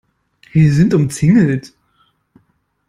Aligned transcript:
Wir 0.51 0.73
sind 0.73 0.95
umzingelt. 0.95 1.75